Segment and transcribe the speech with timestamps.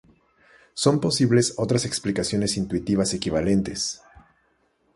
[0.73, 4.01] Son posibles otras explicaciones intuitivas equivalentes.